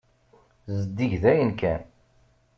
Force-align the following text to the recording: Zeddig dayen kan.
Zeddig 0.77 1.13
dayen 1.23 1.53
kan. 1.61 1.81